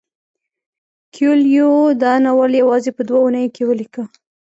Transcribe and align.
کویلیو 1.15 1.73
دا 2.01 2.13
ناول 2.25 2.51
یوازې 2.61 2.91
په 2.97 3.01
دوه 3.07 3.19
اونیو 3.23 3.53
کې 3.55 3.63
ولیکه. 3.69 4.03